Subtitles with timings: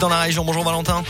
[0.00, 0.44] dans la région.
[0.44, 1.02] Bonjour Valentin.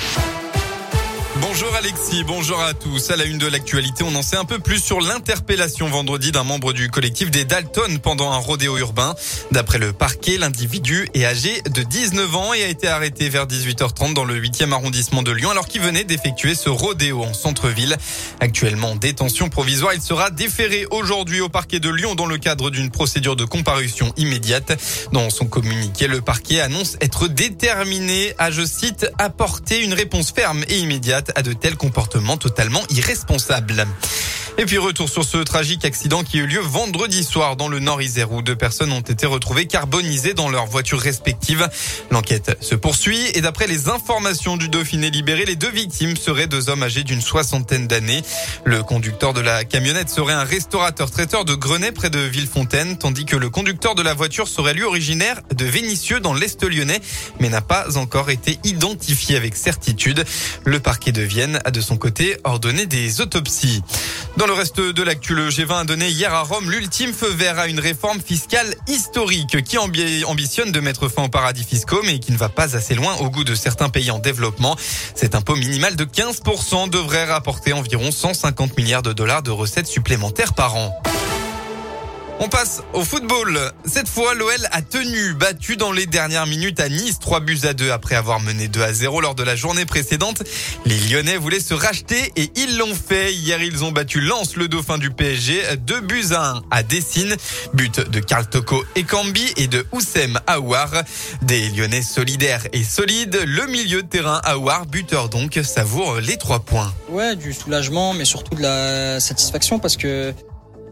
[1.40, 3.10] Bonjour Alexis, bonjour à tous.
[3.10, 6.44] À la une de l'actualité, on en sait un peu plus sur l'interpellation vendredi d'un
[6.44, 9.14] membre du collectif des Dalton pendant un rodéo urbain.
[9.50, 14.12] D'après le parquet, l'individu est âgé de 19 ans et a été arrêté vers 18h30
[14.12, 17.96] dans le 8e arrondissement de Lyon alors qu'il venait d'effectuer ce rodéo en centre-ville.
[18.40, 22.68] Actuellement en détention provisoire, il sera déféré aujourd'hui au parquet de Lyon dans le cadre
[22.68, 24.78] d'une procédure de comparution immédiate.
[25.12, 30.64] Dans son communiqué, le parquet annonce être déterminé à, je cite, apporter une réponse ferme
[30.68, 33.86] et immédiate à de tels comportements totalement irresponsables.
[34.58, 37.78] Et puis retour sur ce tragique accident qui a eu lieu vendredi soir dans le
[37.78, 41.68] Nord-Isère où deux personnes ont été retrouvées carbonisées dans leurs voitures respectives.
[42.10, 46.68] L'enquête se poursuit et d'après les informations du Dauphiné libéré, les deux victimes seraient deux
[46.68, 48.22] hommes âgés d'une soixantaine d'années.
[48.64, 53.24] Le conducteur de la camionnette serait un restaurateur traiteur de Grenay près de Villefontaine, tandis
[53.24, 57.00] que le conducteur de la voiture serait lui originaire de Vénissieux dans l'Est lyonnais,
[57.38, 60.24] mais n'a pas encore été identifié avec certitude.
[60.64, 63.82] Le parquet de Vienne a de son côté ordonné des autopsies.
[64.40, 67.58] Dans le reste de l'actu, le G20 a donné hier à Rome l'ultime feu vert
[67.58, 72.32] à une réforme fiscale historique qui ambitionne de mettre fin aux paradis fiscaux mais qui
[72.32, 74.78] ne va pas assez loin au goût de certains pays en développement.
[75.14, 80.54] Cet impôt minimal de 15% devrait rapporter environ 150 milliards de dollars de recettes supplémentaires
[80.54, 80.98] par an.
[82.42, 83.70] On passe au football.
[83.84, 87.74] Cette fois, l'OL a tenu, battu dans les dernières minutes à Nice, 3 buts à
[87.74, 90.42] 2 après avoir mené 2 à 0 lors de la journée précédente.
[90.86, 93.34] Les Lyonnais voulaient se racheter et ils l'ont fait.
[93.34, 97.36] Hier, ils ont battu Lens, le dauphin du PSG, 2 buts à 1 à Dessine.
[97.74, 100.90] But de Karl Toko et Cambi et de Oussem Aouar.
[101.42, 103.38] Des Lyonnais solidaires et solides.
[103.44, 106.90] Le milieu de terrain Aouar, buteur donc, savoure les 3 points.
[107.10, 110.32] Ouais, du soulagement, mais surtout de la satisfaction parce que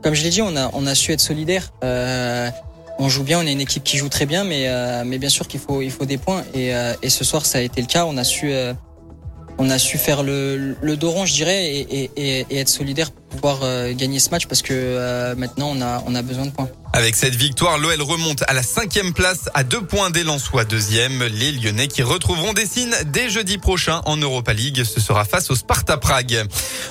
[0.02, 1.72] comme je l'ai dit, on a, on a su être solidaire.
[1.84, 2.50] Euh,
[2.98, 5.28] on joue bien, on est une équipe qui joue très bien, mais, euh, mais bien
[5.28, 6.44] sûr qu'il faut, il faut des points.
[6.54, 8.06] Et, euh, et ce soir, ça a été le cas.
[8.06, 8.52] On a su,
[9.58, 13.10] on a su faire le, le dos rond, je dirais, et, et, et être solidaire
[13.30, 16.68] pouvoir euh, gagner ce match parce que maintenant, on a, on a besoin de points.
[16.94, 21.22] Avec cette victoire, l'OL remonte à la cinquième place à deux points des Lensois deuxième.
[21.22, 24.82] Les Lyonnais qui retrouveront des signes dès jeudi prochain en Europa League.
[24.84, 26.44] Ce sera face au Sparta Prague.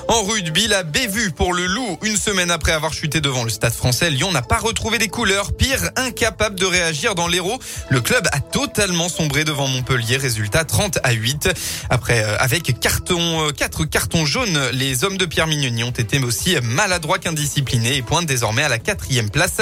[0.07, 1.97] En rugby, la bévue pour le Loup.
[2.03, 5.51] Une semaine après avoir chuté devant le Stade français, Lyon n'a pas retrouvé des couleurs.
[5.53, 7.59] Pire, incapable de réagir dans l'Hérault.
[7.89, 10.17] Le club a totalement sombré devant Montpellier.
[10.17, 11.49] Résultat 30 à 8.
[11.89, 16.19] Après, euh, avec carton, euh, quatre cartons jaunes, les hommes de Pierre Mignoni ont été
[16.27, 19.61] aussi maladroits qu'indisciplinés et pointent désormais à la quatrième place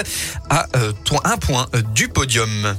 [0.50, 0.92] à euh,
[1.24, 2.76] un point euh, du podium.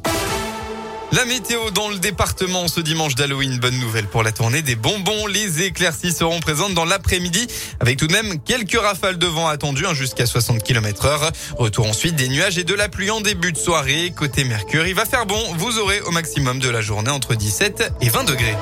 [1.12, 3.58] La météo dans le département ce dimanche d'Halloween.
[3.58, 5.26] Bonne nouvelle pour la tournée des bonbons.
[5.28, 7.46] Les éclaircies seront présentes dans l'après-midi
[7.78, 11.30] avec tout de même quelques rafales de vent attendues hein, jusqu'à 60 km heure.
[11.56, 14.12] Retour ensuite des nuages et de la pluie en début de soirée.
[14.16, 15.40] Côté Mercure, il va faire bon.
[15.56, 18.56] Vous aurez au maximum de la journée entre 17 et 20 degrés.